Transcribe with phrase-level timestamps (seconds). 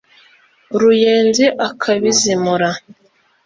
[0.79, 2.69] ruyenzi akabizimura